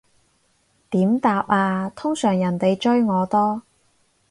[0.89, 3.61] 點答啊，通常人哋追我多